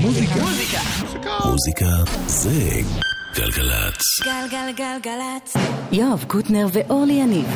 [0.00, 0.34] מוזיקה.
[1.44, 1.86] מוזיקה
[2.26, 2.80] זה
[3.34, 4.02] גלגלצ.
[4.24, 5.56] גלגלגלגלצ.
[5.92, 7.46] יואב קוטנר ואורלי יניב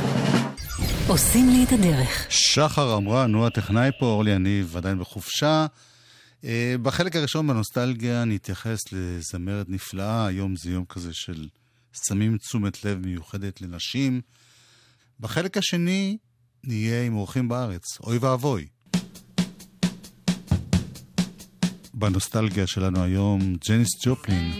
[1.09, 2.27] עושים לי את הדרך.
[2.29, 5.67] שחר אמרה, נו הטכנאי פה, אורלי יניב עדיין בחופשה.
[6.45, 11.49] אה, בחלק הראשון בנוסטלגיה נתייחס לזמרת נפלאה, היום זה יום כזה של
[12.07, 14.21] שמים תשומת לב מיוחדת לנשים.
[15.21, 16.17] בחלק השני
[16.65, 18.67] נהיה עם אורחים בארץ, אוי ואבוי.
[22.03, 24.53] בנוסטלגיה שלנו היום, ג'ניס ג'ופלין.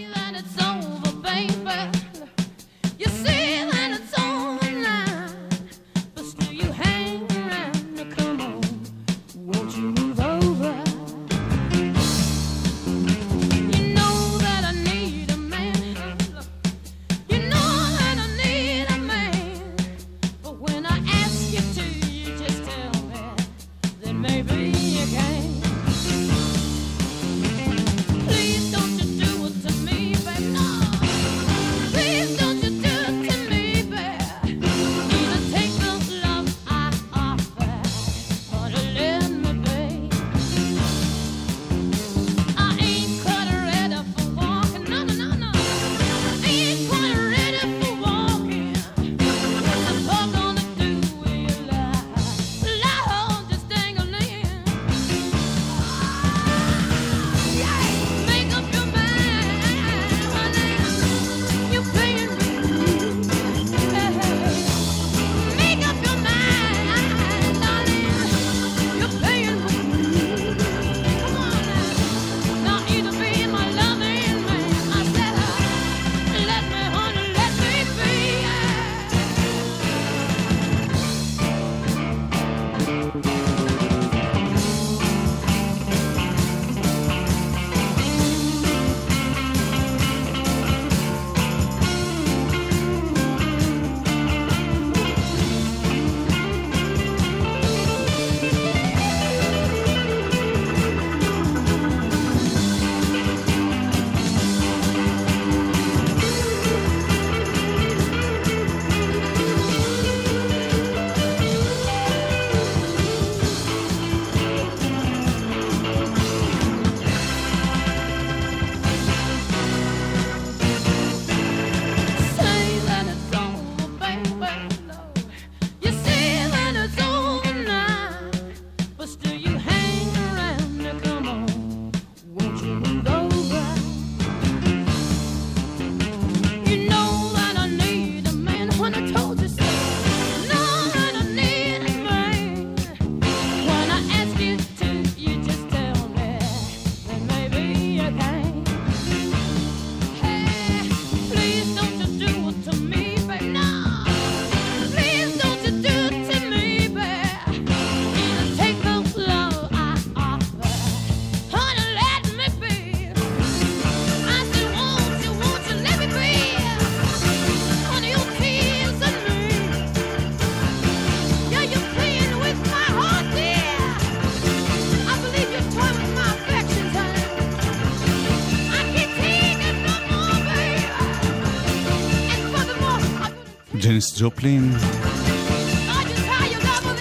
[184.23, 184.73] ג'ופלין,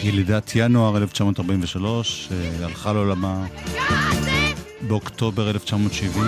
[0.04, 3.48] ילידת ינואר 1943, אה, הלכה לעולמה
[4.88, 6.26] באוקטובר 1970.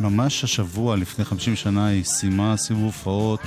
[0.00, 3.40] ממש השבוע, לפני 50 שנה, היא סיימה סיבוב הופעות.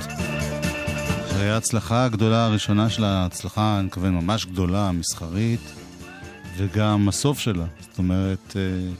[1.30, 5.72] אחרי ההצלחה הגדולה הראשונה שלה, הצלחה, אני מתכוון, ממש גדולה, מסחרית,
[6.56, 7.66] וגם הסוף שלה.
[7.80, 8.92] זאת אומרת, אה,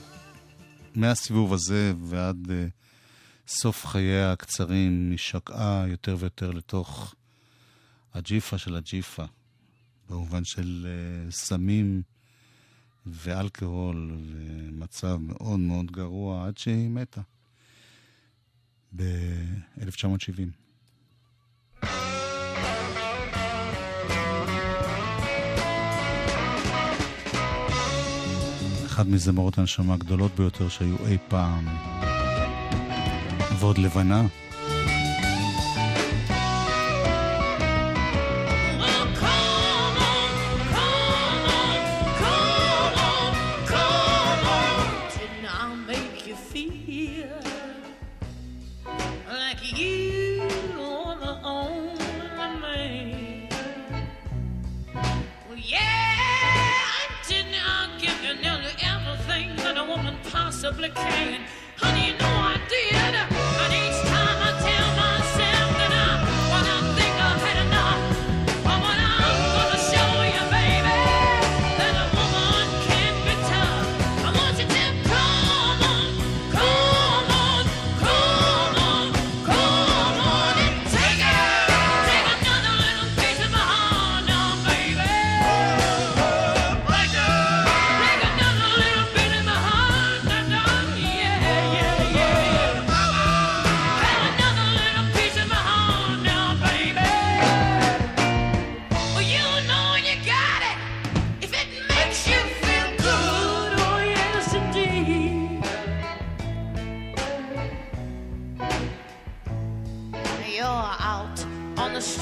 [0.95, 2.51] מהסיבוב הזה ועד...
[3.55, 7.15] סוף חייה הקצרים היא שקעה יותר ויותר לתוך
[8.13, 9.23] הג'יפה של הג'יפה,
[10.09, 12.01] במובן של uh, סמים
[13.05, 17.21] ואלכוהול ומצב מאוד מאוד גרוע עד שהיא מתה
[18.95, 20.49] ב-1970.
[28.85, 32.12] אחד מזמרות הנשמה הגדולות ביותר שהיו אי פעם.
[33.63, 34.21] לכבוד לבנה.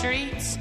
[0.02, 0.58] streets.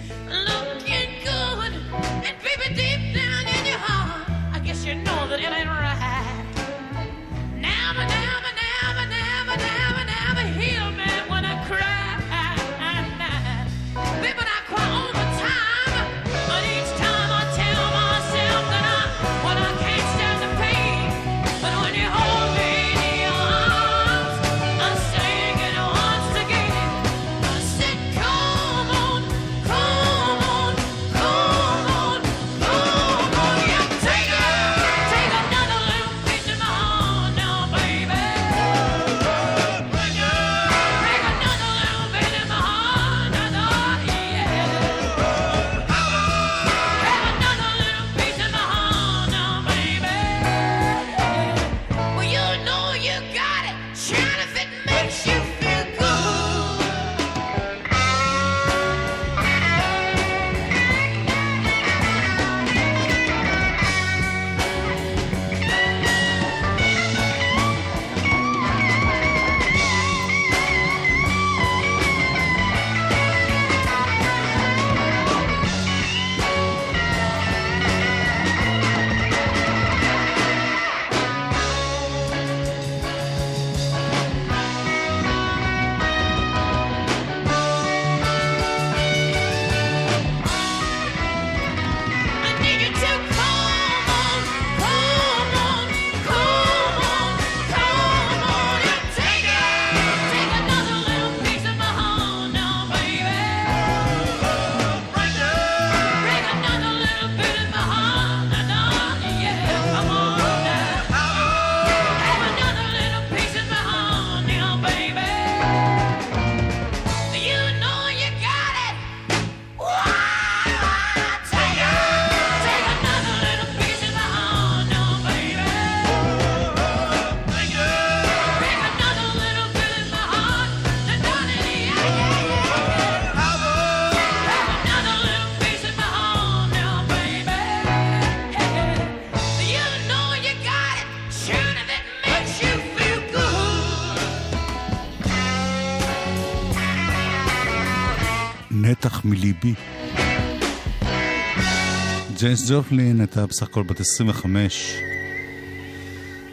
[152.41, 154.93] ג'ייס ג'ופלין הייתה בסך הכל בת 25,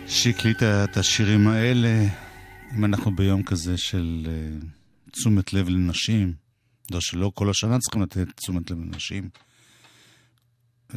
[0.08, 2.06] שהקליטה את השירים האלה,
[2.76, 6.34] אם אנחנו ביום כזה של uh, תשומת לב לנשים,
[6.92, 9.30] לא שלא כל השנה צריכים לתת תשומת לב לנשים.
[10.92, 10.96] Uh,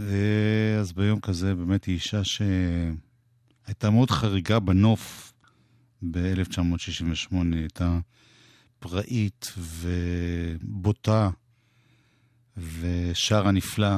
[0.81, 5.33] אז ביום כזה באמת היא אישה שהייתה מאוד חריגה בנוף
[6.11, 7.99] ב-1968, הייתה
[8.79, 11.31] פראית ובוטה
[12.57, 13.97] ושרה נפלא,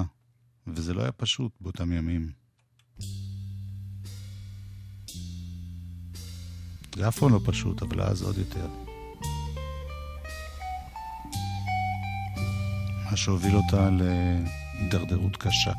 [0.67, 2.33] וזה לא היה פשוט באותם ימים.
[6.97, 8.67] זה אף פעם לא פשוט, אבל אז עוד יותר.
[13.11, 15.73] מה שהוביל אותה להידרדרות קשה.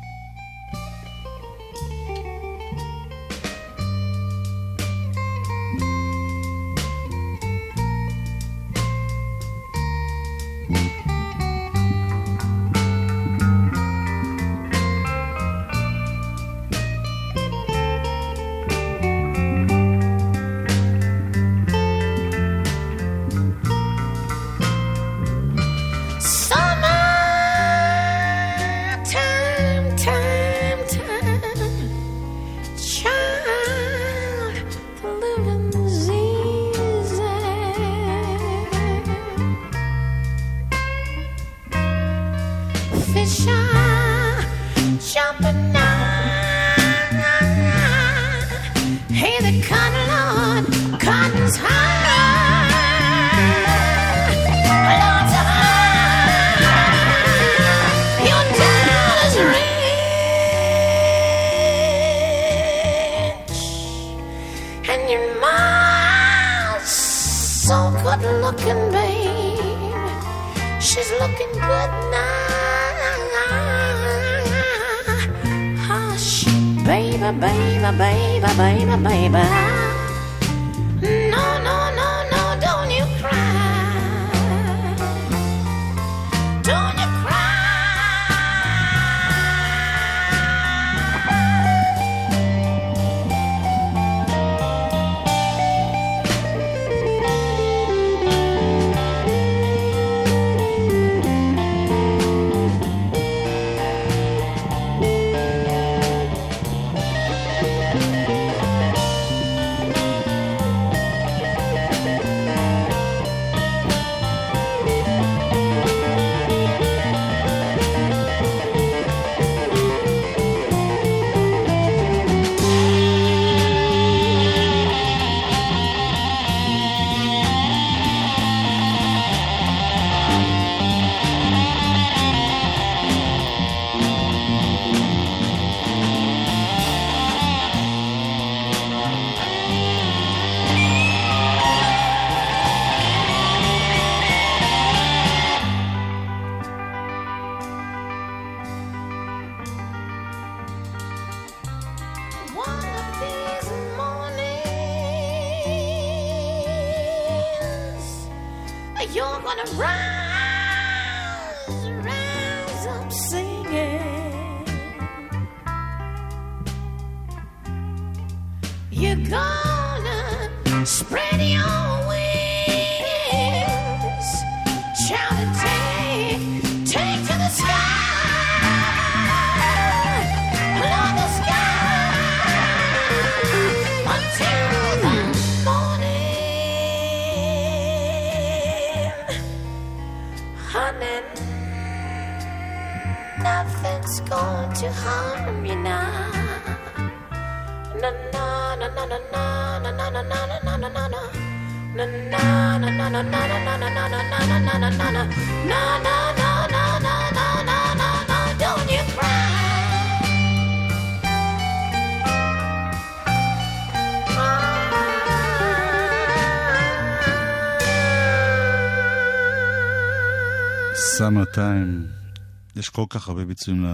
[222.84, 223.86] יש כל כך הרבה ביצועים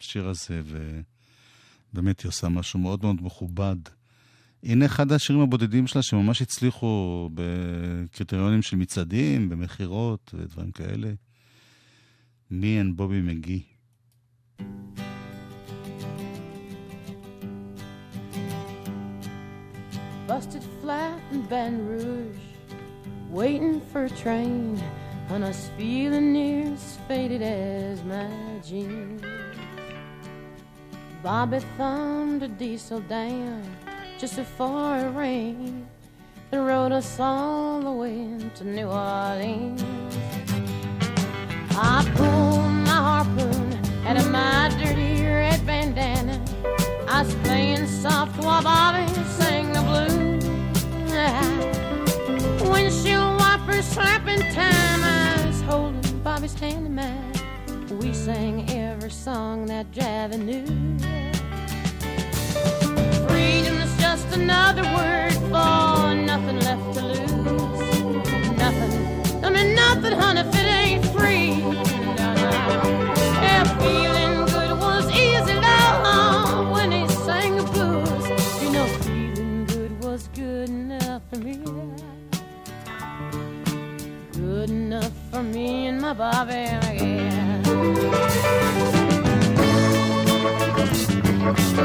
[0.00, 0.60] לשיר הזה,
[1.92, 3.76] ובאמת היא עושה משהו מאוד מאוד מכובד.
[4.62, 11.12] הנה אחד השירים הבודדים שלה שממש הצליחו בקריטריונים של מצעדים, במכירות ודברים כאלה.
[12.50, 13.62] מי אין בובי מגי.
[20.28, 22.46] Busted flat in Baton Rouge,
[23.38, 24.78] waiting for a train.
[25.30, 28.30] And I was feeling near as faded as my
[28.64, 29.22] jeans.
[31.22, 33.62] Bobby thumbed a diesel down
[34.18, 35.86] just before it rained
[36.52, 39.82] and rode us all the way to New Orleans.
[41.72, 46.42] I pulled my harpoon out of my dirty red bandana.
[47.06, 50.28] I was playing soft while Bobby sang the blues.
[52.70, 54.87] Windshield wipers slapping time
[56.60, 58.00] Bobby's hand.
[58.02, 60.66] We sang every song that Javi knew.
[63.28, 68.58] Freedom is just another word for nothing left to lose.
[68.58, 70.44] Nothing, I mean nothing, honey,
[85.38, 87.62] for me and my Bobby again.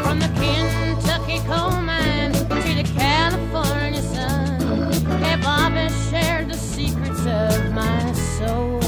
[0.03, 4.91] From the Kentucky coal mines to the California sun,
[5.21, 8.81] hey, Bobby shared the secrets of my soul.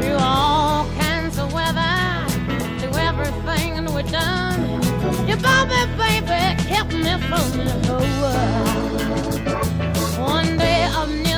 [0.00, 1.94] Through all kinds of weather,
[2.78, 4.80] through everything we've done,
[5.28, 7.50] your Bobby, baby, kept me from
[7.88, 8.72] the world.
[10.18, 11.31] One day slow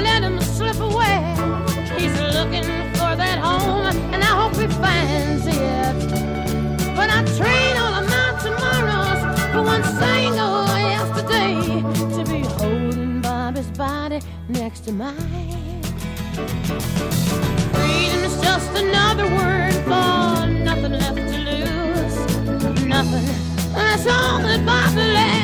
[0.00, 1.34] let him slip away.
[1.98, 2.64] He's looking
[2.94, 6.94] for that home, and I hope he finds it.
[6.94, 9.20] But I train all of my tomorrows
[9.52, 11.82] for one single yesterday
[12.16, 15.82] to be holding Bobby's body next to mine.
[17.74, 22.16] Freedom's just another word for nothing left to lose.
[22.86, 23.26] Nothing.
[23.74, 25.37] That's all that Bobby left.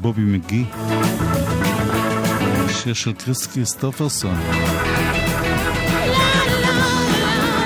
[0.00, 0.64] אני ובובי מגי.
[2.68, 4.34] שיר של קריס קריסטופרסון.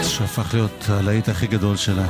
[0.02, 2.06] שהפך להיות הלהיט הכי גדול שלה.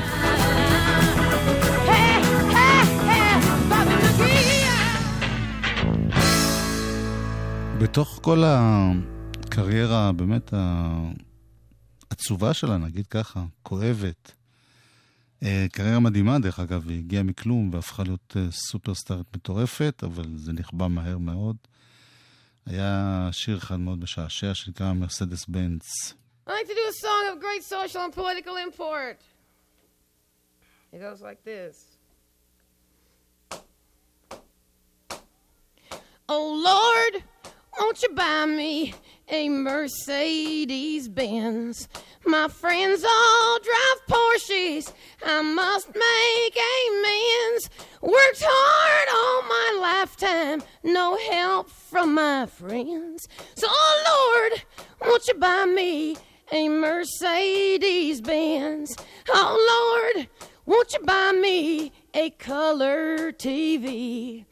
[7.78, 10.54] בתוך כל הקריירה באמת
[12.10, 14.33] העצובה שלה, נגיד ככה, כואבת.
[15.42, 20.52] אה, קריירה מדהימה, דרך אגב, היא הגיעה מכלום והפכה להיות אה, סופרסטארית מטורפת, אבל זה
[20.52, 21.56] נכבה מהר מאוד.
[22.66, 26.14] היה שיר אחד מאוד משעשע שנקרא מרסדס בנץ.
[26.46, 29.18] I like to do a song of great social and political import.
[30.92, 31.76] It goes like this.
[36.28, 37.22] Oh Lord,
[37.78, 38.94] won't you buy me
[39.28, 41.88] a Mercedes Benz?
[42.26, 44.90] My friends all drive Porsches.
[45.22, 47.68] I must make amends.
[48.00, 53.28] Worked hard all my lifetime, no help from my friends.
[53.56, 54.62] So, oh Lord,
[55.02, 56.16] won't you buy me
[56.50, 58.96] a Mercedes Benz?
[59.28, 60.28] Oh Lord,
[60.64, 64.46] won't you buy me a color TV?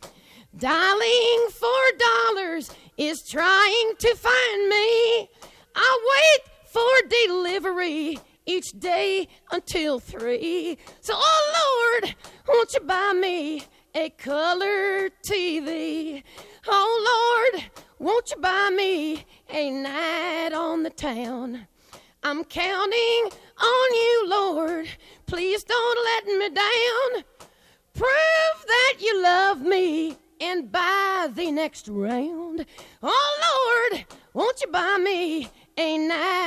[0.54, 5.30] Dialing for dollars is trying to find me.
[5.74, 10.78] I wait for delivery each day until three.
[11.00, 12.14] So, oh Lord,
[12.48, 16.22] won't you buy me a color TV?
[16.66, 17.64] Oh Lord,
[17.98, 21.66] won't you buy me a night on the town?
[22.22, 23.30] I'm counting
[23.60, 24.88] on you, Lord.
[25.26, 27.24] Please don't let me down.
[27.94, 32.64] Prove that you love me and buy the next round.
[33.02, 36.41] Oh Lord, won't you buy me a night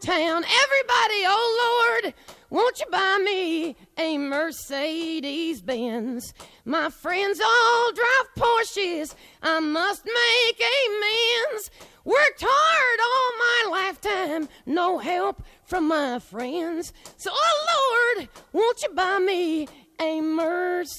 [0.00, 0.44] town?
[0.44, 2.14] Everybody, oh Lord,
[2.50, 6.34] won't you buy me a Mercedes Benz?
[6.64, 9.14] My friends all drive Porsches.
[9.42, 11.70] I must make amends.
[12.04, 16.92] Worked hard all my lifetime, no help from my friends.
[17.16, 19.68] So, oh Lord, won't you buy me
[20.00, 20.98] a Mercedes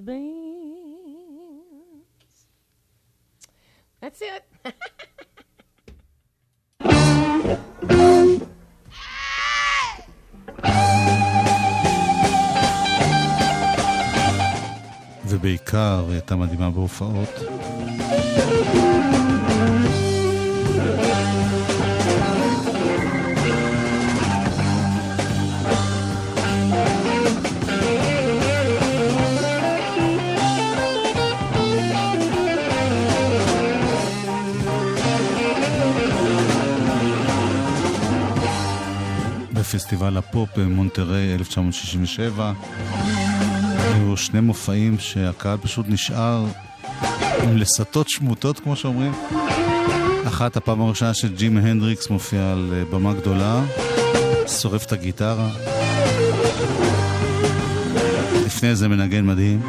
[0.00, 0.34] Benz?
[4.00, 4.44] That's it.
[15.28, 17.28] ובעיקר היא הייתה מדהימה בהופעות.
[39.64, 42.52] פסטיבל הפופ במונטריי 1967.
[43.94, 46.44] היו שני מופעים שהקהל פשוט נשאר
[47.42, 49.12] עם לסתות שמוטות, כמו שאומרים.
[50.28, 53.64] אחת, הפעם הראשונה שג'ים הנדריקס מופיע על אה, במה גדולה,
[54.60, 55.48] שורף את הגיטרה.
[58.46, 59.62] לפני זה מנגן מדהים.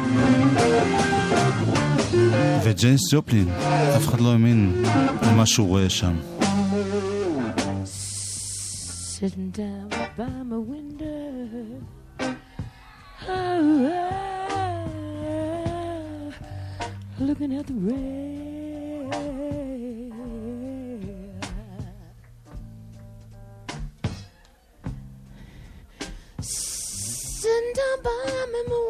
[2.64, 3.48] וג'יימס ג'ופלין,
[3.96, 4.84] אף אחד לא האמין
[5.22, 6.35] למה שהוא רואה שם.
[9.18, 11.80] Sitting down by my window.
[12.20, 13.88] Oh,
[15.22, 16.32] oh,
[17.18, 19.10] looking at the rain.
[26.42, 28.10] Sitting down by
[28.52, 28.84] my window,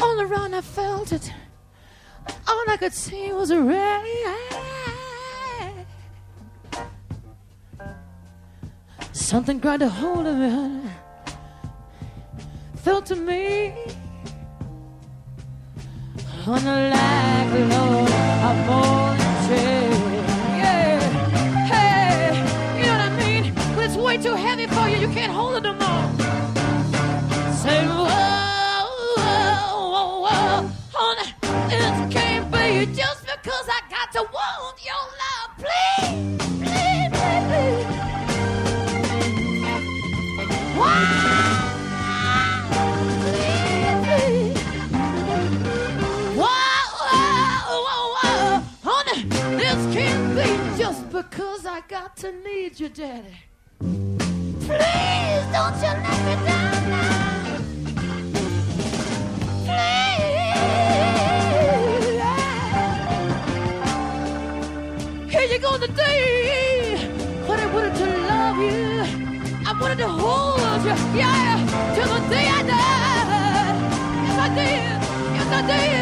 [0.00, 1.30] all around I felt it.
[2.48, 4.71] All I could see was a rain.
[9.32, 10.90] Something grabbed a hold of me.
[12.76, 13.72] Felt to me
[16.46, 19.88] on like Lord a falling tree.
[20.60, 21.00] Yeah,
[21.72, 22.36] hey,
[22.78, 23.54] you know what I mean?
[23.74, 24.98] But it's way too heavy for you.
[24.98, 26.04] You can't hold it no more.
[27.54, 28.84] Say whoa,
[29.16, 31.32] whoa, whoa, whoa, honey,
[31.72, 36.31] it can't be just because I got to want your love, please,
[52.22, 53.36] to need you, Daddy.
[53.80, 57.58] Please don't you let me down now.
[59.66, 60.52] Please.
[65.32, 67.10] Here you go today.
[67.44, 69.02] But I wanted to love you.
[69.66, 71.58] I wanted to hold you, yeah,
[71.96, 73.76] till the day I died.
[74.22, 75.00] Yes, I did.
[75.34, 76.01] Yes, I did.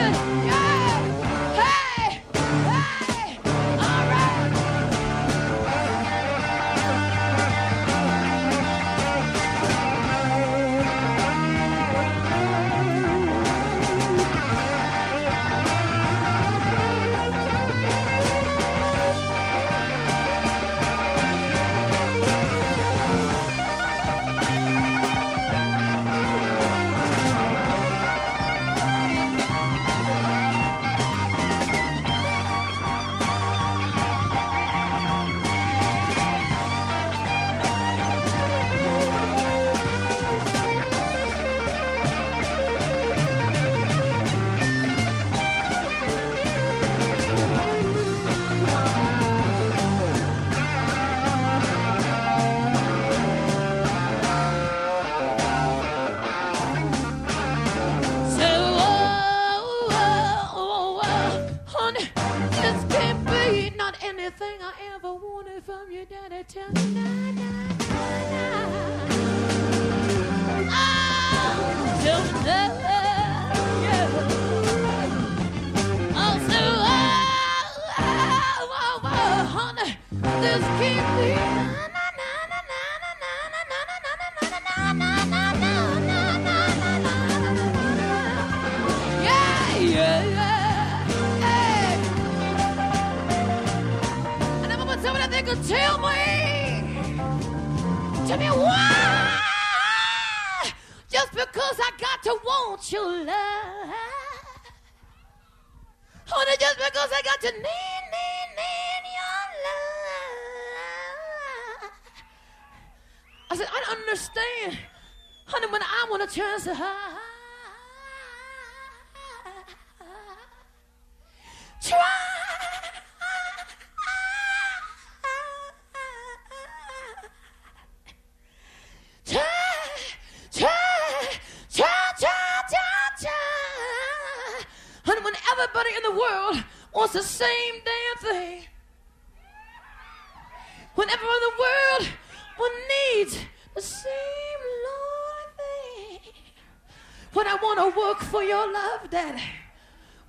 [149.21, 149.43] Daddy,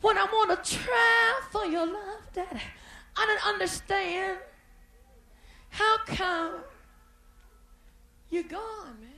[0.01, 2.59] when I want to try for your love, Daddy,
[3.15, 4.37] I don't understand
[5.69, 6.55] how come
[8.29, 9.11] you're gone, man.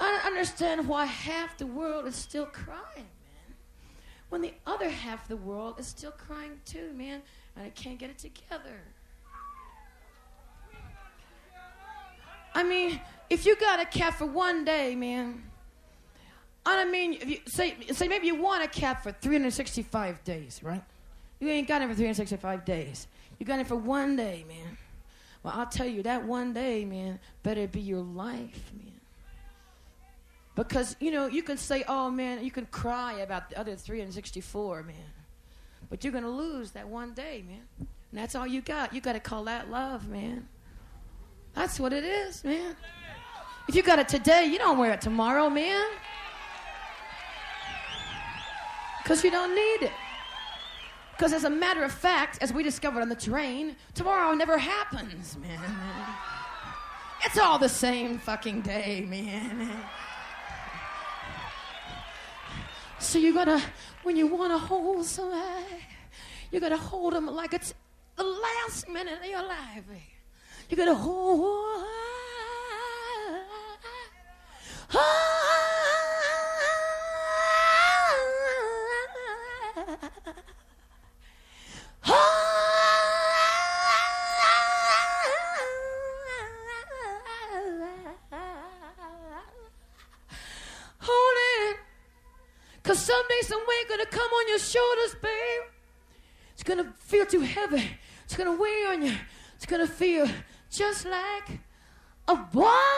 [0.00, 3.56] I don't understand why half the world is still crying, man.
[4.30, 7.20] when the other half of the world is still crying too, man,
[7.54, 8.80] and I can't get it together.
[12.54, 12.98] I mean,
[13.30, 15.42] if you got a cat for one day, man,
[16.66, 20.82] I mean, you, say, say maybe you want a cat for 365 days, right?
[21.40, 23.06] You ain't got it for 365 days.
[23.38, 24.78] You got it for one day, man.
[25.42, 28.92] Well, I'll tell you, that one day, man, better be your life, man.
[30.54, 34.84] Because, you know, you can say, oh, man, you can cry about the other 364,
[34.84, 34.94] man.
[35.90, 37.60] But you're going to lose that one day, man.
[37.78, 37.88] And
[38.20, 38.94] that's all you got.
[38.94, 40.48] You got to call that love, man.
[41.54, 42.76] That's what it is, man.
[43.66, 45.86] If you got it today, you don't wear it tomorrow, man.
[49.02, 49.92] Because you don't need it.
[51.12, 55.38] Because as a matter of fact, as we discovered on the train, tomorrow never happens,
[55.38, 55.60] man.
[57.24, 59.70] It's all the same fucking day, man.
[62.98, 63.62] So you gotta,
[64.02, 65.84] when you wanna hold somebody,
[66.50, 67.72] you gotta hold them like it's
[68.16, 69.84] the last minute of your life.
[70.68, 71.86] You gotta hold.
[74.94, 75.02] Hold
[91.00, 91.76] it.
[92.84, 95.62] Cause someday, some way, gonna come on your shoulders, babe.
[96.52, 97.98] It's gonna feel too heavy.
[98.24, 99.16] It's gonna weigh on you.
[99.56, 100.28] It's gonna feel
[100.70, 101.58] just like
[102.28, 102.93] a boy.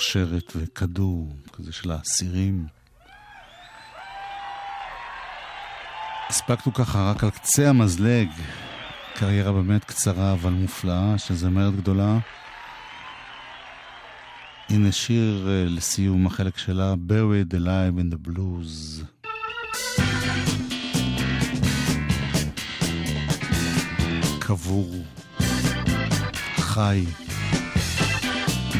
[0.00, 2.66] שרשרת וכדור, כזה של האסירים.
[6.28, 8.28] הספקנו ככה רק על קצה המזלג,
[9.14, 12.18] קריירה באמת קצרה אבל מופלאה של זמרת גדולה.
[14.68, 19.04] הנה שיר אה, לסיום החלק שלה, Buried Alive in the Blues.
[24.38, 24.94] קבור,
[26.56, 27.04] חי,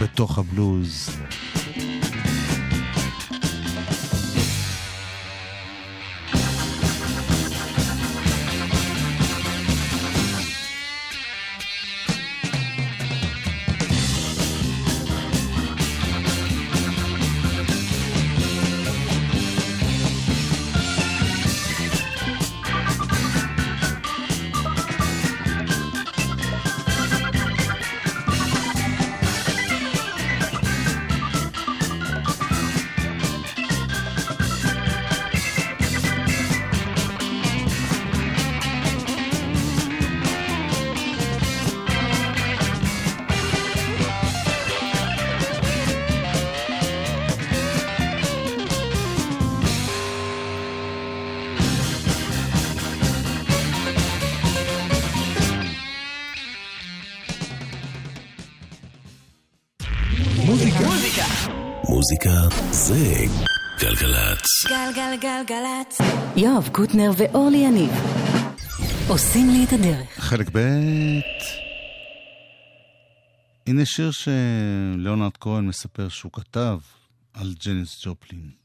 [0.01, 1.11] בתוך הבלוז.
[62.01, 63.15] מוזיקה זה
[63.79, 64.47] גלגלצ.
[64.69, 65.99] גלגלגלגלצ.
[66.37, 67.91] יואב קוטנר ואורלי יניב
[69.09, 70.09] עושים לי את הדרך.
[70.19, 70.59] חלק ב'
[73.67, 76.79] הנה שיר שליאונרד כהן מספר שהוא כתב
[77.35, 78.60] על ג'ניס ג'ופלין.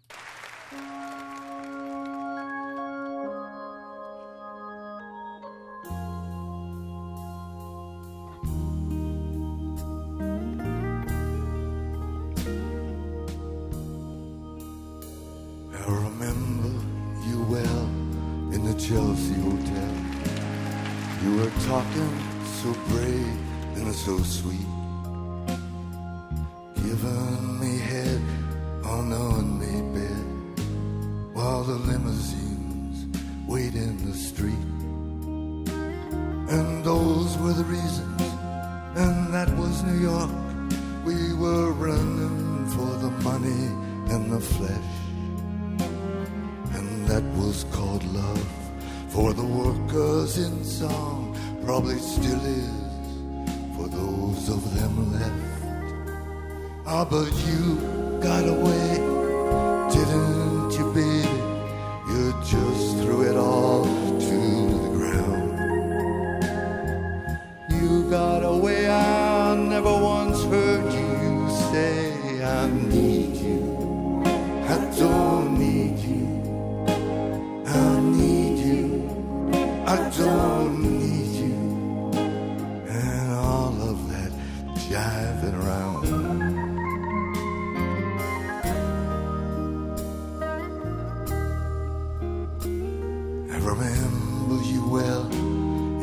[94.56, 95.26] Remember you well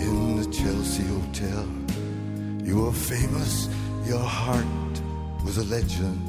[0.00, 1.66] in the Chelsea Hotel.
[2.64, 3.68] You were famous,
[4.06, 4.66] your heart
[5.44, 6.20] was a legend.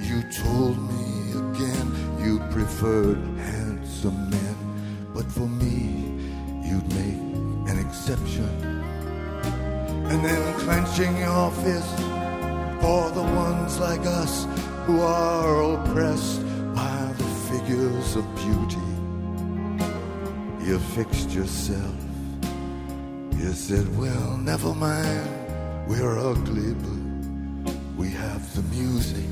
[0.00, 4.56] You told me again you preferred handsome men,
[5.14, 6.20] but for me,
[6.68, 8.48] you'd make an exception.
[10.10, 11.96] And then clenching your fist
[12.80, 14.46] for the ones like us
[14.86, 16.40] who are oppressed
[16.74, 18.31] by the figures of.
[20.72, 21.94] You fixed yourself.
[23.36, 25.28] You said, well, never mind,
[25.86, 29.28] we're ugly, but we have the music.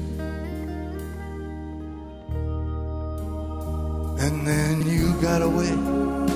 [4.20, 5.70] And then you got away,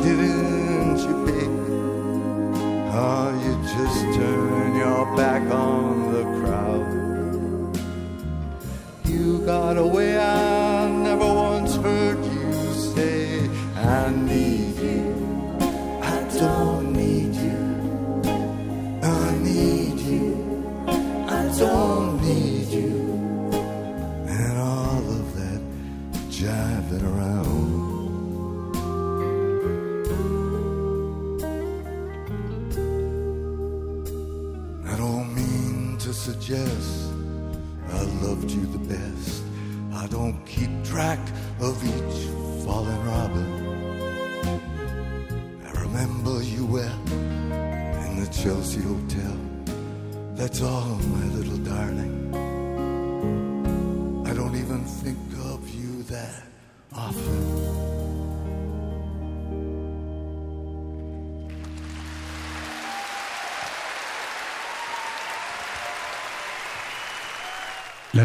[0.05, 1.49] didn't you, baby?
[2.97, 6.04] Oh, you just turn your back on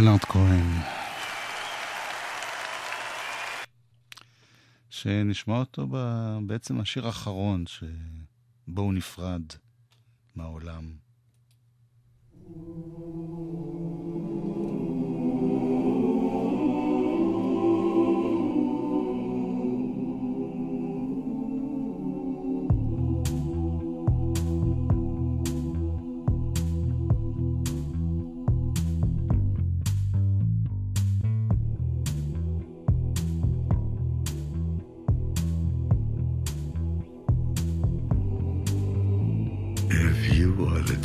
[0.02, 0.66] לנארד כהן.
[4.90, 5.98] שנשמע אותו ב...
[6.48, 9.42] בעצם השיר האחרון שבו הוא נפרד
[10.36, 10.94] מהעולם.
[12.32, 13.79] If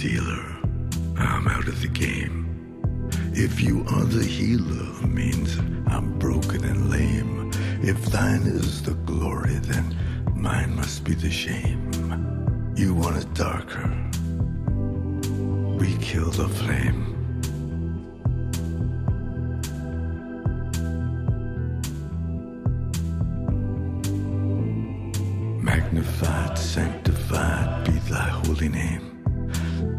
[0.09, 0.45] dealer,
[1.17, 2.37] I'm out of the game.
[3.33, 7.51] If you are the healer, means I'm broken and lame.
[7.83, 9.97] If thine is the glory, then
[10.35, 11.91] mine must be the shame.
[12.77, 13.89] You want it darker.
[15.79, 17.03] We kill the flame.
[25.63, 29.14] Magnified, sanctified be thy holy name.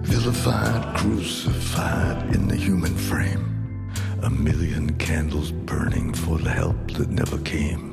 [0.07, 3.91] Vilified, crucified in the human frame.
[4.21, 7.91] A million candles burning for the help that never came.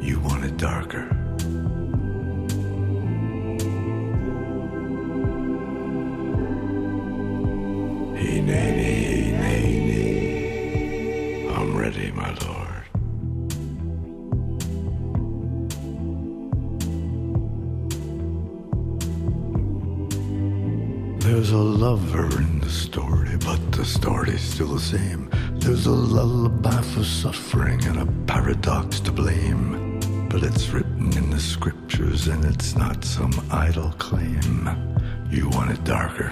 [0.00, 1.04] You want it darker.
[8.16, 8.77] Hey, nay,
[24.78, 25.28] the same.
[25.54, 29.98] There's a lullaby for suffering and a paradox to blame.
[30.28, 34.68] But it's written in the scriptures and it's not some idle claim.
[35.30, 36.30] You want it darker.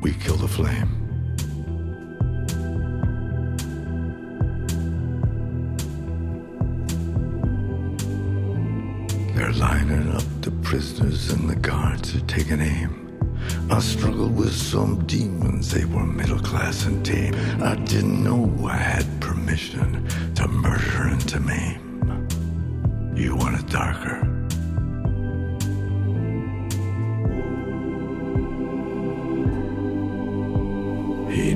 [0.00, 0.92] We kill the flame.
[9.34, 13.03] They're lining up the prisoners and the guards are taking aim.
[13.70, 17.34] I struggled with some demons, they were middle class and tame.
[17.62, 22.28] I didn't know I had permission to murder and to maim.
[23.16, 24.20] You want it darker.
[31.30, 31.54] Hey,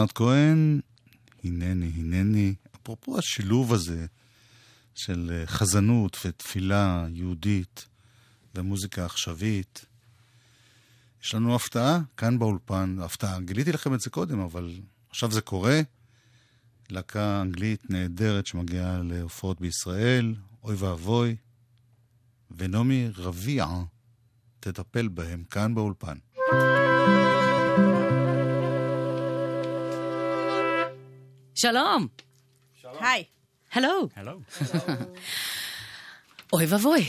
[0.00, 0.80] ליאונרד כהן,
[1.44, 2.54] הנני, הנני.
[2.76, 4.06] אפרופו השילוב הזה
[4.94, 7.86] של אה, חזנות ותפילה יהודית
[8.54, 9.84] ומוזיקה עכשווית,
[11.22, 12.96] יש לנו הפתעה כאן באולפן.
[13.02, 14.80] הפתעה, גיליתי לכם את זה קודם, אבל
[15.10, 15.80] עכשיו זה קורה.
[16.90, 20.34] להקה אנגלית נהדרת שמגיעה להופעות בישראל,
[20.64, 21.36] אוי ואבוי,
[22.50, 23.66] ונעמי רביע
[24.60, 26.18] תטפל בהם כאן באולפן.
[31.55, 32.07] שלום.
[32.83, 33.23] היי.
[33.71, 34.09] Hello.
[34.15, 34.41] Hello.
[36.53, 37.05] אוי ואבוי.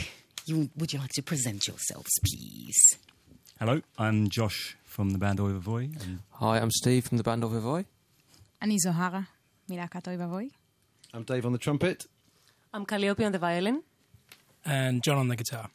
[0.49, 2.99] You, would you like to present yourselves, please?
[3.59, 5.91] Hello, I'm Josh from the band Oi Voy.
[6.03, 7.85] And Hi, I'm Steve from the band of Avoy.
[8.63, 9.21] אני זוהרה,
[9.69, 10.49] מלהקת אוי ואבוי.
[11.15, 12.07] I'm Dave on the trumpet.
[12.75, 13.83] I'm Calliope on the violin.
[14.65, 15.71] And John on the guitar.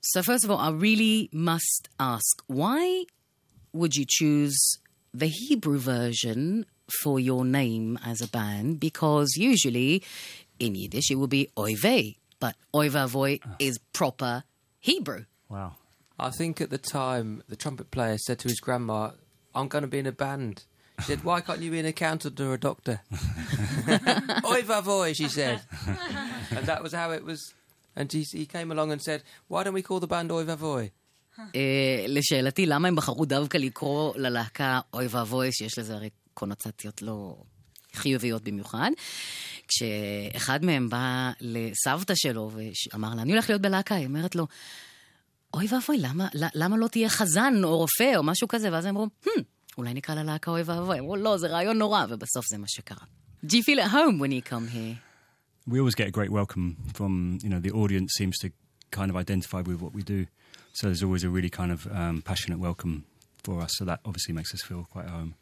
[0.00, 3.04] So first of all, I really must ask, why
[3.72, 4.58] would you choose
[5.12, 6.66] the Hebrew version
[7.02, 8.80] for your name as a band?
[8.80, 10.02] Because usually
[10.58, 14.44] in Yiddish it would be Oive, but Oy Vavoy is proper
[14.80, 15.24] Hebrew.
[15.48, 15.72] wow.
[16.20, 19.10] I think at the time the trumpet player said to his grandma,
[19.54, 20.64] I'm going to be in a band.
[21.00, 23.00] She said, Why can't you be an accountant or a doctor?
[24.44, 25.60] Oi vavoy, she said.
[26.50, 27.54] and that was how it was.
[27.94, 30.90] And he, he came along and said, Why don't we call the band Oi vavoy?
[31.54, 37.43] אה, לשאלתי, למה הם בחרו דווקא לקרוא ללהקה אוי ואבוי, שיש לזה הרי קונוטציות לא
[37.93, 38.91] חיוביות במיוחד?
[39.67, 42.51] כשאחד מהם בא לסבתא שלו
[42.93, 44.47] ואמר לה, אני הולך להיות בלהקה, היא אומרת לו,
[45.53, 48.71] אוי ואבוי, למה, למה לא תהיה חזן או רופא או משהו כזה?
[48.71, 49.41] ואז הם אמרו, hmm,
[49.77, 50.99] אולי נקרא ללהקה אוי ואבוי.
[50.99, 53.05] אמרו, לא, זה רעיון נורא, ובסוף זה מה שקרה.
[53.45, 54.95] Do you feel at home when you come here?
[55.67, 58.47] We always get a great welcome from, you know, the audience seems to
[58.91, 60.25] kind of identify with what we do.
[60.73, 63.05] So there's always a really kind of um, passionate welcome
[63.43, 63.71] for us.
[63.77, 65.35] So that obviously makes us feel quite at home.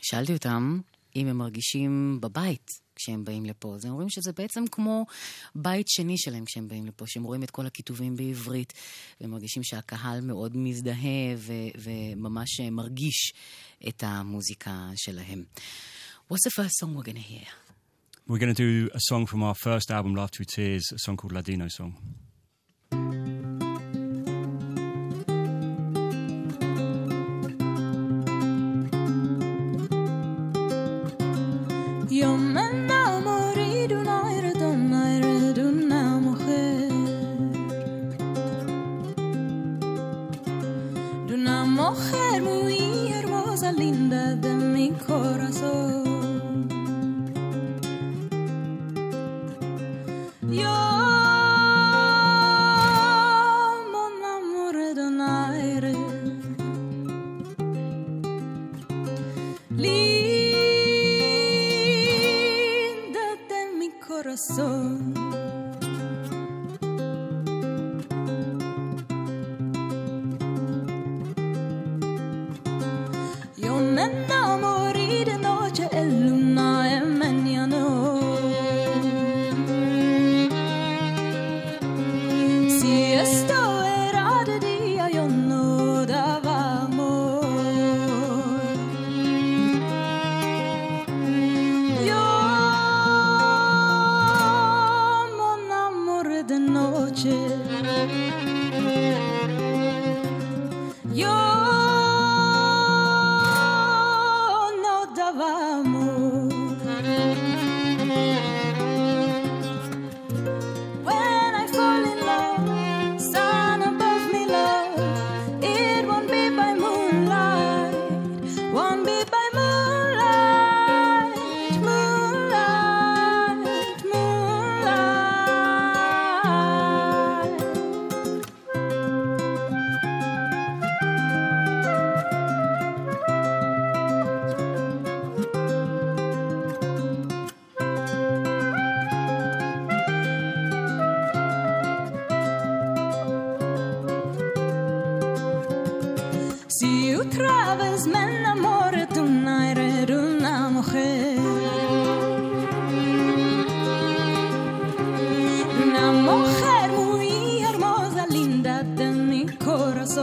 [0.00, 0.80] שאלתי אותם
[1.16, 3.74] אם הם מרגישים בבית כשהם באים לפה.
[3.74, 5.06] אז הם אומרים שזה בעצם כמו
[5.54, 8.72] בית שני שלהם כשהם באים לפה, שהם רואים את כל הכיתובים בעברית,
[9.20, 13.32] והם מרגישים שהקהל מאוד מזדהה ו- וממש מרגיש
[13.88, 15.44] את המוזיקה שלהם.
[16.32, 17.48] What's the first song we're going to hear?
[18.28, 21.16] We're going to do a song from our first album, Laugh Through Tears, a song
[21.16, 21.92] called Ladino Song.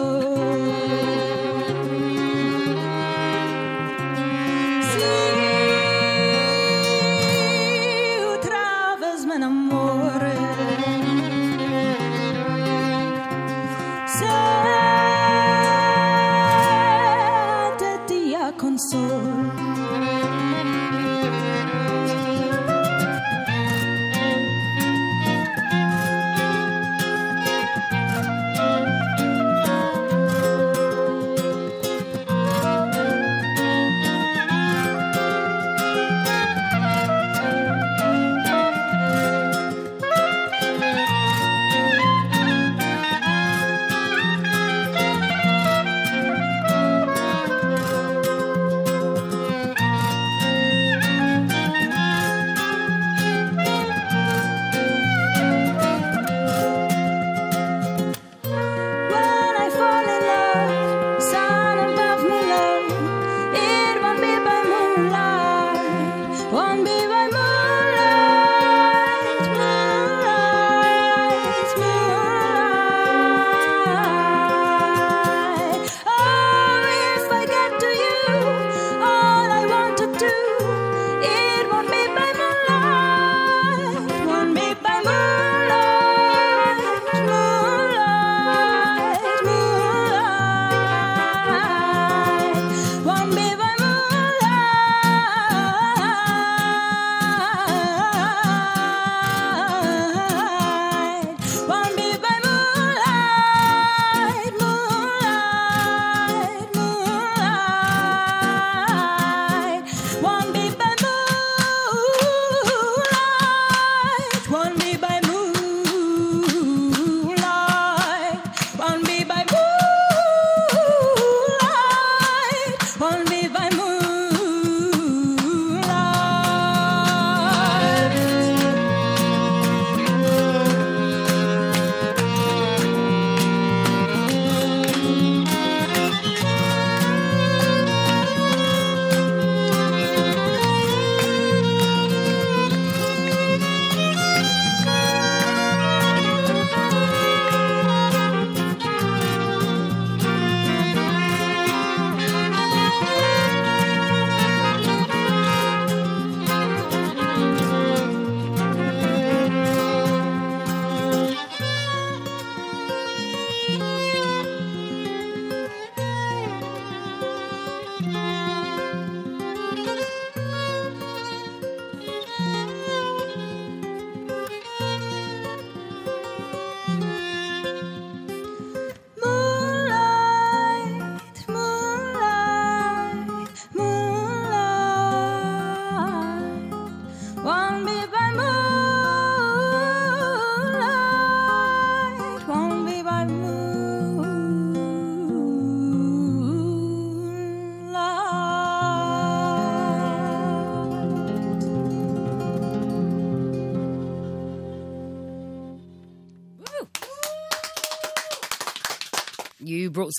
[0.03, 0.62] Corazón.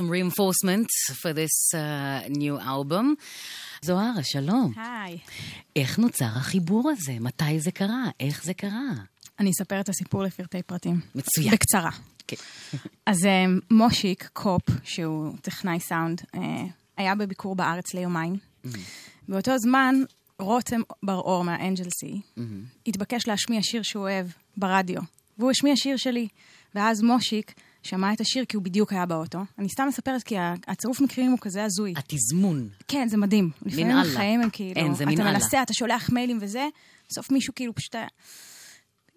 [0.00, 0.88] Some reinforcement
[1.20, 3.14] for this uh, new album.
[3.82, 4.72] זוהרה, שלום.
[4.76, 5.18] היי.
[5.76, 7.12] איך נוצר החיבור הזה?
[7.20, 8.04] מתי זה קרה?
[8.20, 8.90] איך זה קרה?
[9.40, 11.00] אני אספר את הסיפור לפרטי פרטים.
[11.14, 11.50] מצוין.
[11.54, 11.90] בקצרה.
[12.28, 12.36] כן.
[13.06, 16.40] אז אה, מושיק קופ, שהוא טכנאי סאונד, אה,
[16.96, 18.36] היה בביקור בארץ ליומיים.
[19.28, 19.94] באותו זמן,
[20.38, 22.20] רותם בר-אור מהאנג'לסי
[22.86, 24.26] התבקש להשמיע שיר שהוא אוהב
[24.56, 25.02] ברדיו,
[25.38, 26.28] והוא השמיע שיר שלי.
[26.74, 27.54] ואז מושיק
[27.84, 29.38] שמע את השיר כי הוא בדיוק היה באוטו.
[29.58, 30.34] אני סתם מספרת כי
[30.66, 31.94] הצירוף מקרים הוא כזה הזוי.
[31.96, 32.68] התזמון.
[32.88, 33.50] כן, זה מדהים.
[33.62, 34.00] לפעמים אללה.
[34.00, 34.80] החיים הם כאילו...
[34.80, 35.32] אין, זה מן אתה אללה.
[35.32, 36.68] מנסה, אתה שולח מיילים וזה,
[37.08, 37.94] בסוף מישהו כאילו פשוט...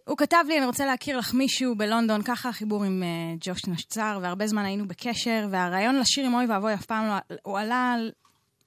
[0.08, 4.20] הוא כתב לי, אני רוצה להכיר לך מישהו בלונדון, ככה החיבור עם uh, ג'וש נשצר,
[4.22, 7.36] והרבה זמן היינו בקשר, והרעיון לשיר עם אוי ואבוי אף פעם לא...
[7.44, 8.12] הוא עלה על-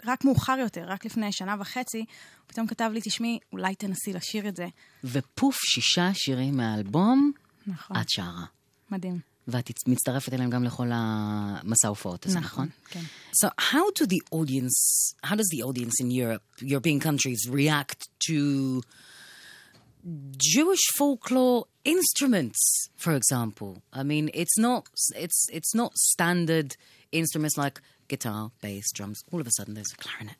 [0.07, 2.07] רק מאוחר יותר, רק לפני שנה וחצי, הוא
[2.47, 4.67] פתאום כתב לי, תשמעי, אולי תנסי לשיר את זה.
[5.05, 7.33] ופוף, שישה שירים מהאלבום,
[7.67, 7.97] נכון.
[8.01, 8.45] את שרה.
[8.91, 9.30] מדהים.
[9.50, 12.70] ואת מצטרפת אליהם גם לכל המסע הופעות הזה, נכון?
[12.90, 13.02] כן.
[13.44, 14.78] So how do the audience,
[15.24, 18.82] how does the audience in Europe, European countries, react to
[20.54, 22.60] Jewish folklore instruments,
[22.98, 23.84] for example?
[23.94, 26.76] I mean, it's not, it's, it's not standard
[27.12, 29.18] instruments like guitar, bass, drums.
[29.32, 30.38] All of a sudden, there's a clarinet.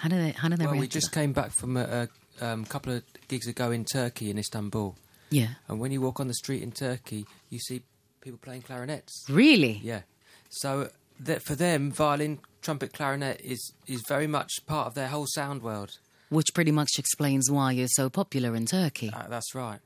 [0.00, 1.20] How do they, how do they Well, we react to just that?
[1.20, 2.08] came back from a,
[2.40, 4.94] a um, couple of gigs ago in Turkey, in Istanbul.
[5.31, 5.47] yeah.
[5.67, 7.81] And when you walk on the street in Turkey, you see
[8.21, 9.25] people playing clarinets.
[9.29, 9.79] Really?
[9.83, 10.01] Yeah.
[10.49, 15.25] So that for them, violin, trumpet, clarinet is is very much part of their whole
[15.27, 15.97] sound world.
[16.29, 19.09] Which pretty much explains why you're so popular in Turkey.
[19.13, 19.79] Uh, that's right.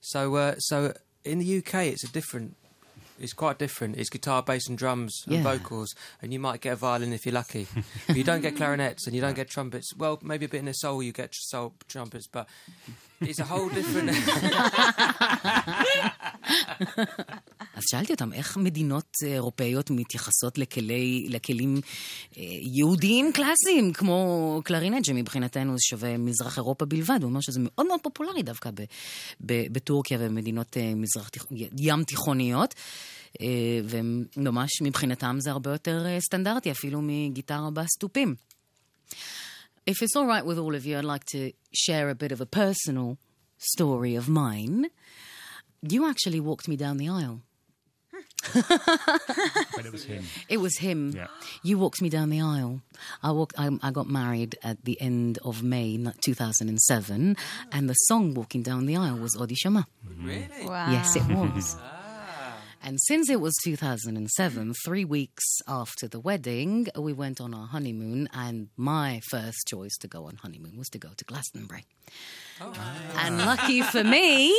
[0.00, 0.94] So uh, so
[1.24, 2.56] in the UK, it's a different.
[3.18, 3.96] It's quite different.
[3.96, 5.42] It's guitar, bass, and drums and Yeah.
[5.42, 7.66] vocals, and you might get a violin if you're lucky.
[8.14, 10.74] you don't get clarinets and you don't get trumpets, well, maybe a bit in the
[10.74, 12.46] soul you get soul trumpets, but
[13.20, 14.10] it's a whole different.
[17.76, 21.80] אז שאלתי אותם, איך מדינות אה, אירופאיות מתייחסות לכלי, לכלים
[22.38, 22.42] אה,
[22.76, 27.18] יהודיים קלאסיים, כמו קלרינט, שמבחינתנו זה שווה מזרח אירופה בלבד.
[27.22, 28.82] הוא אומר שזה מאוד מאוד פופולרי דווקא ב,
[29.40, 31.30] ב, בטורקיה ובמדינות אה, מזרח,
[31.78, 32.74] ים תיכוניות.
[33.40, 33.46] אה,
[33.84, 38.34] וממש מבחינתם זה הרבה יותר סטנדרטי, אפילו מגיטרה בסטופים.
[39.86, 42.40] If it's all right with all of you, I'd like to share a bit of
[42.40, 43.18] a personal
[43.58, 44.86] story of mine.
[45.82, 47.42] You actually walked me down the aisle.
[48.52, 50.24] But it was him.
[50.48, 51.12] It was him.
[51.14, 51.26] Yeah.
[51.62, 52.80] You walked me down the aisle.
[53.22, 57.36] I, walk, I, I got married at the end of May 2007,
[57.72, 59.86] and the song Walking Down the Aisle was Odi Shama.
[60.20, 60.48] Really?
[60.64, 60.90] Wow.
[60.92, 61.76] Yes, it was.
[61.80, 61.95] Ah.
[62.86, 68.28] And since it was 2007, three weeks after the wedding, we went on our honeymoon,
[68.32, 71.84] and my first choice to go on honeymoon was to go to Glastonbury.
[72.60, 72.72] Oh.
[72.76, 73.26] Ah.
[73.26, 74.56] And lucky for me,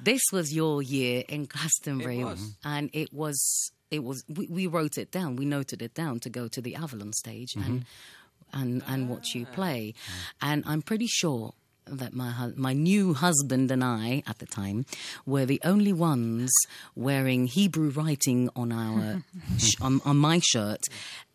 [0.00, 2.56] this was your year in Glastonbury, It was.
[2.64, 6.30] and it was it was we, we wrote it down, we noted it down to
[6.30, 8.60] go to the Avalon stage and mm-hmm.
[8.62, 9.54] and and watch you ah.
[9.54, 9.94] play,
[10.40, 11.52] and I'm pretty sure
[11.86, 14.86] that my hu- my new husband and I at the time
[15.24, 16.50] were the only ones
[16.94, 19.22] wearing Hebrew writing on our
[19.58, 20.82] sh- on, on my shirt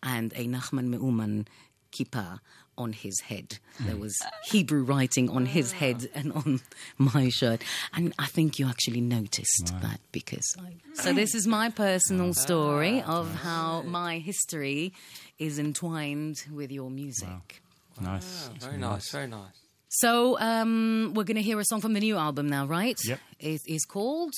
[0.02, 1.46] and a Nachman Meuman
[1.92, 2.40] kippah
[2.78, 3.58] on his head.
[3.80, 6.60] There was Hebrew writing on his head and on
[6.96, 10.44] my shirt, and I think you actually noticed that because.
[10.58, 14.94] I, so this is my personal story of how my history
[15.38, 17.62] is entwined with your music.
[18.00, 18.48] Nice.
[18.50, 19.61] Ah, very nice, very nice.
[19.94, 22.98] So um, we're going to hear a song from the new album now, right?
[23.04, 23.20] Yep.
[23.38, 24.32] It is called.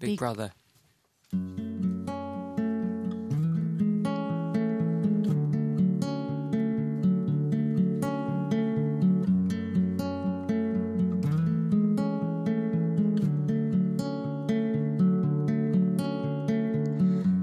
[0.00, 0.50] Big Big- Brother.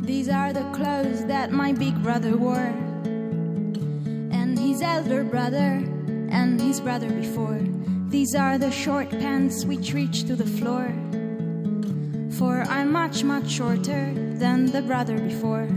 [0.01, 2.73] These are the clothes that my big brother wore,
[4.31, 5.83] and his elder brother,
[6.37, 7.59] and his brother before.
[8.09, 10.87] These are the short pants which reach to the floor.
[12.37, 14.03] For I'm much, much shorter
[14.43, 15.67] than the brother before.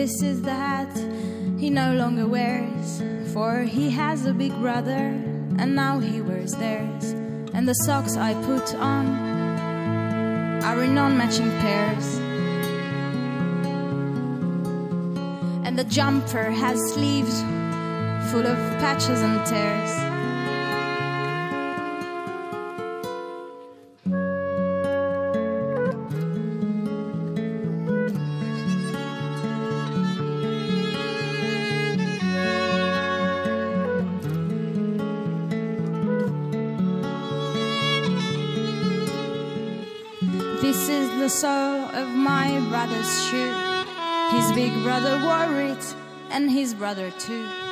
[0.00, 0.92] This is the hat
[1.62, 2.88] he no longer wears,
[3.32, 5.04] for he has a big brother,
[5.60, 7.04] and now he wears theirs.
[7.54, 9.06] And the socks I put on
[10.68, 12.08] are in non matching pairs.
[15.70, 17.44] and the jumper has sleeves
[18.30, 19.90] full of patches and tears.
[40.62, 43.52] This is the sole of my brother's shoe.
[44.30, 45.96] His big brother wore it,
[46.30, 47.69] and his brother too.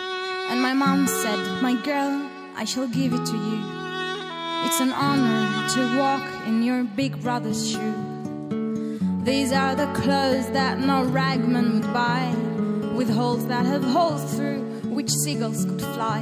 [0.50, 3.60] And my mom said, My girl, I shall give it to you.
[4.66, 7.94] It's an honor to walk in your big brother's shoe.
[9.24, 12.34] These are the clothes that no ragman would buy,
[12.96, 16.20] with holes that have holes through which seagulls could fly.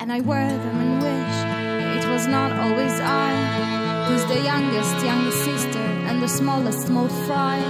[0.00, 3.72] And I wear them and wish it was not always I
[4.08, 7.60] who's the youngest, youngest sister and the smallest, small fry.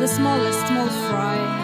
[0.00, 1.63] The smallest, small fry.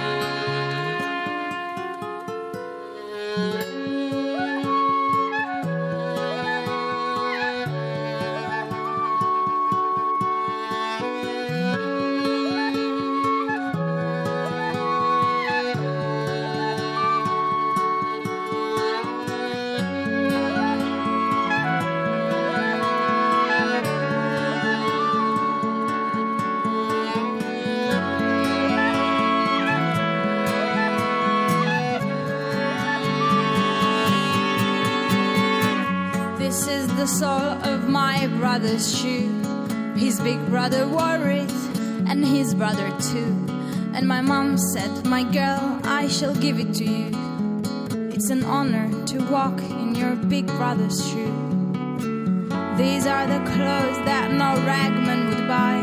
[37.01, 39.27] The sole of my brother's shoe.
[39.97, 41.51] His big brother wore it,
[42.07, 43.33] and his brother too.
[43.95, 47.11] And my mom said, My girl, I shall give it to you.
[48.13, 51.35] It's an honor to walk in your big brother's shoe.
[52.77, 55.79] These are the clothes that no ragman would buy,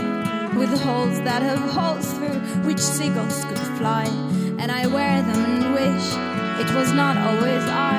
[0.56, 4.06] with holes that have holes through which seagulls could fly.
[4.60, 6.08] And I wear them and wish
[6.62, 7.97] it was not always I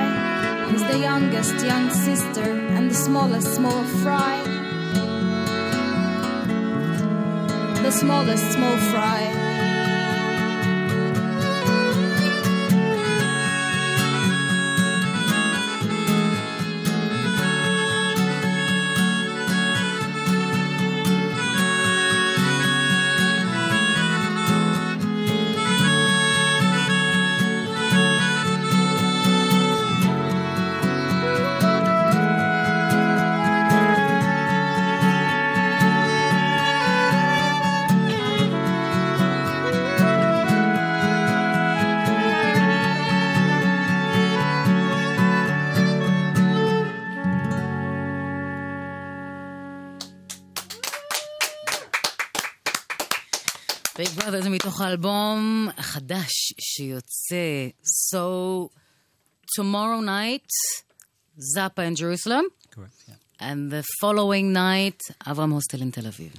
[0.68, 4.36] who's the youngest young sister and the smallest small fry.
[7.82, 9.47] The smallest small fry.
[54.88, 58.70] האלבום החדש שיוצא, So
[59.58, 60.50] Tomorrow Night,
[61.54, 62.44] Zappa in Jerusalem.
[62.74, 63.48] Correct, yeah.
[63.48, 66.32] And the following night, אברהם הוסטל in תל אביב.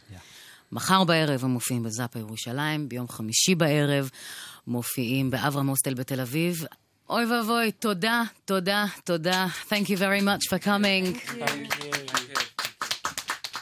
[0.71, 4.09] מחר בערב הם מופיעים בזאפה ירושלים, ביום חמישי בערב
[4.67, 6.65] מופיעים באברהם הוסטל בתל אביב.
[7.09, 9.47] אוי ואבוי, תודה, תודה, תודה.
[9.69, 11.33] Thank you very much for coming.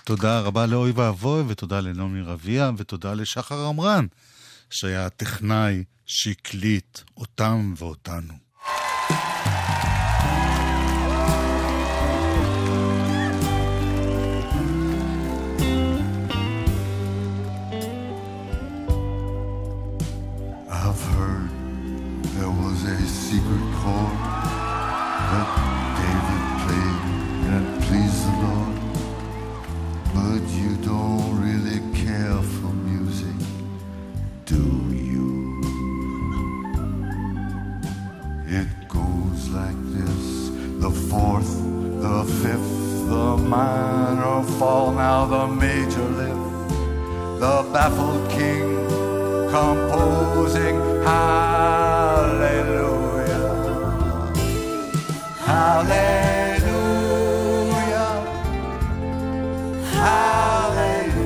[0.03, 4.05] תודה רבה לאוי ואבוי, ותודה לנעמי רביע, ותודה לשחר עמרן,
[4.69, 8.33] שהיה הטכנאי שהקליט אותם ואותנו.
[20.69, 21.49] I've heard
[22.35, 24.16] there was a secret chord
[42.41, 46.69] fifth, the minor fall, now the major lift,
[47.39, 48.77] the baffled king
[49.49, 52.27] composing hallelujah
[55.39, 56.77] hallelujah
[59.93, 61.23] hallelujah hallelujah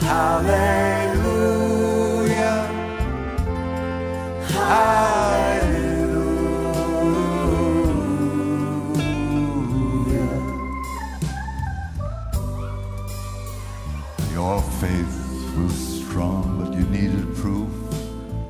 [0.00, 1.04] hallelujah
[14.44, 15.16] Your faith
[15.56, 17.72] was strong, but you needed proof.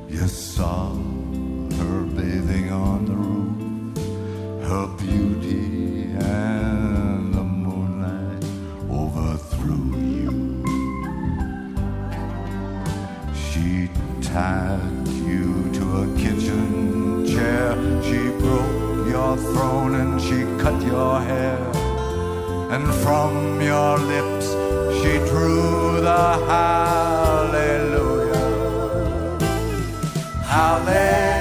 [0.09, 0.93] You saw
[1.79, 3.95] her bathing on the roof,
[4.67, 8.43] her beauty and the moonlight
[8.91, 9.85] overthrew
[10.19, 10.33] you.
[13.45, 13.89] She
[14.21, 17.71] tied you to a kitchen chair,
[18.03, 21.57] she broke your throne and she cut your hair
[22.75, 24.47] and from your lips
[25.01, 27.95] she drew the hallelujah.
[30.43, 31.34] Hallelujah.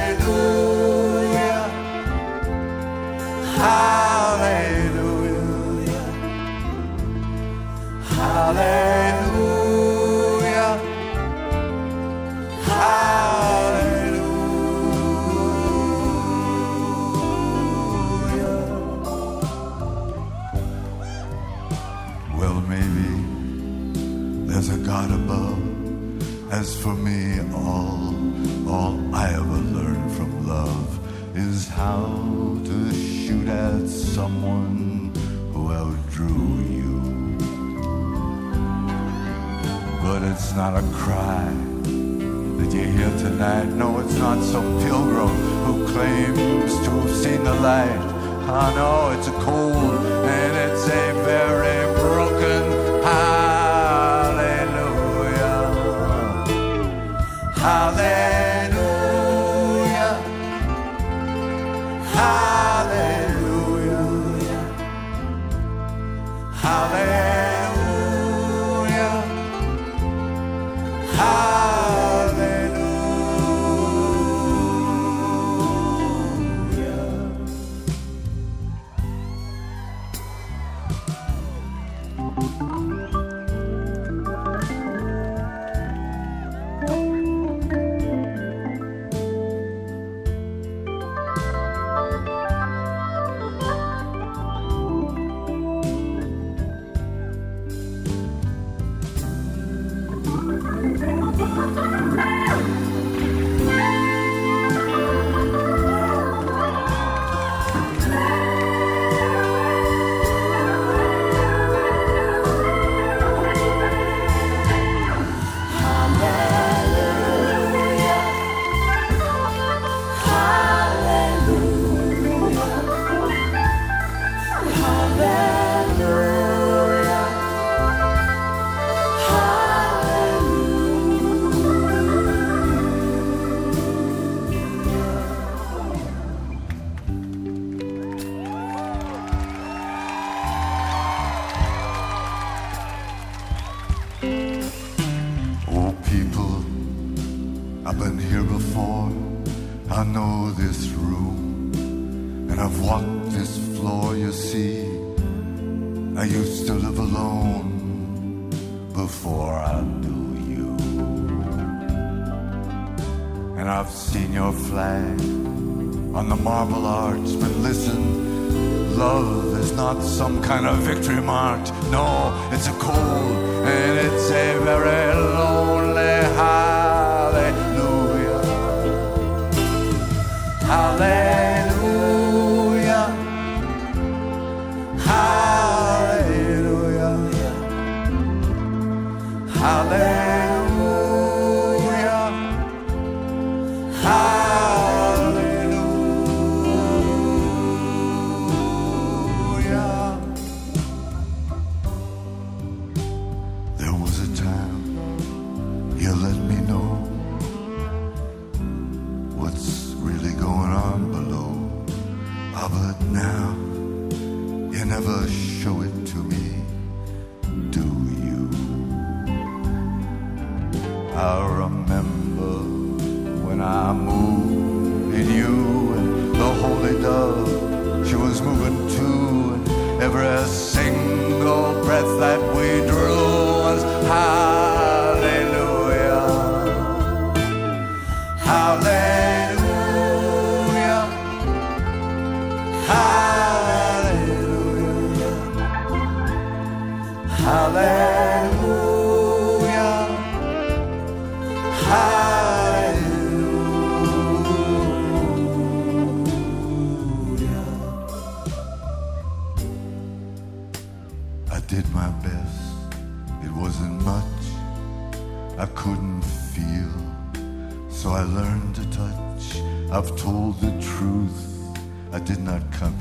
[231.95, 233.04] breath that we draw.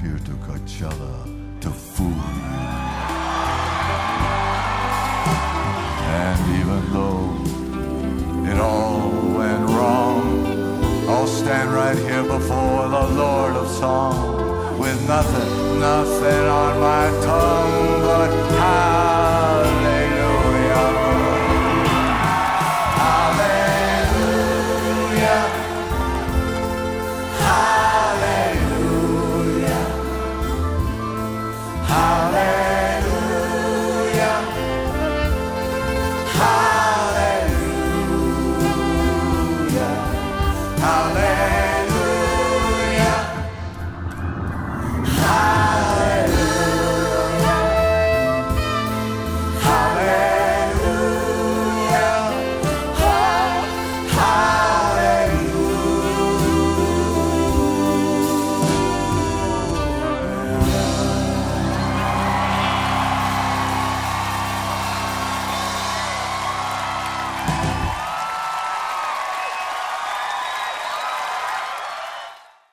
[0.04, 1.16] here to Coachella
[1.62, 2.54] to fool you.
[6.22, 10.46] And even though it all went wrong,
[11.08, 17.73] I'll stand right here before the Lord of Song with nothing, nothing on my tongue.